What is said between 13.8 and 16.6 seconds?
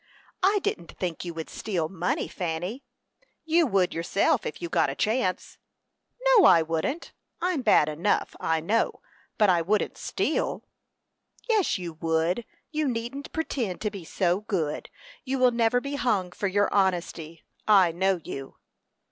to be so good. You will never be hung for